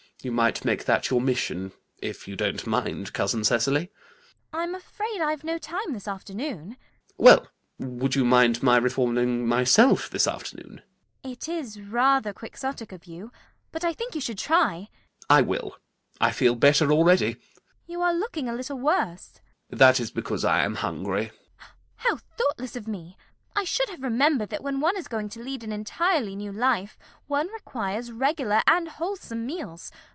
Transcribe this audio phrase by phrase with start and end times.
[0.23, 3.85] You might make that your mission, if you don't mind, cousin Cecily.
[3.89, 4.49] CECILY.
[4.53, 6.77] I'm afraid I've no time, this afternoon.
[6.77, 6.77] ALGERNON.
[7.17, 7.47] Well,
[7.79, 10.83] would you mind my reforming myself this afternoon?
[11.25, 11.31] CECILY.
[11.33, 13.31] It is rather Quixotic of you.
[13.71, 14.89] But I think you should try.
[15.27, 15.27] ALGERNON.
[15.31, 15.77] I will.
[16.19, 17.33] I feel better already.
[17.33, 17.45] CECILY.
[17.87, 19.31] You are looking a little worse.
[19.71, 19.79] ALGERNON.
[19.79, 21.31] That is because I am hungry.
[21.31, 21.39] CECILY.
[21.95, 23.17] How thoughtless of me.
[23.55, 26.97] I should have remembered that when one is going to lead an entirely new life,
[27.25, 29.91] one requires regular and wholesome meals.